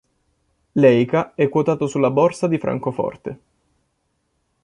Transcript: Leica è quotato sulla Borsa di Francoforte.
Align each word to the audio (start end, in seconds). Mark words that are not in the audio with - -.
Leica 0.71 1.35
è 1.35 1.47
quotato 1.47 1.85
sulla 1.85 2.09
Borsa 2.09 2.47
di 2.47 2.57
Francoforte. 2.57 3.39